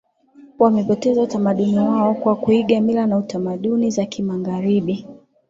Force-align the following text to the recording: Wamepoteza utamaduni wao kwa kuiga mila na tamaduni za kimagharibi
Wamepoteza 0.59 1.21
utamaduni 1.21 1.79
wao 1.79 2.13
kwa 2.13 2.35
kuiga 2.35 2.81
mila 2.81 3.05
na 3.07 3.21
tamaduni 3.21 3.91
za 3.91 4.05
kimagharibi 4.05 5.07